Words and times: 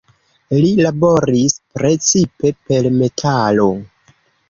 Li 0.55 0.71
laboris 0.85 1.55
precipe 1.83 2.55
per 2.71 2.91
metalo. 2.99 3.73